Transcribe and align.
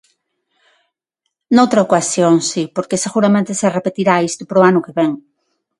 Noutra 1.55 1.83
ocasión, 1.87 2.33
si, 2.49 2.63
porque 2.75 3.01
seguramente 3.05 3.51
se 3.61 3.73
repetirá 3.77 4.15
isto 4.29 4.43
para 4.47 4.61
o 4.61 4.65
ano 4.69 4.83
que 4.85 4.95
vén. 4.99 5.11